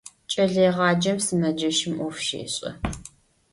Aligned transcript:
Кӏэлэегъаджэм 0.31 1.17
сымэджэщым 1.25 1.93
ӏоф 1.97 2.17
щешӏэ. 2.25 2.69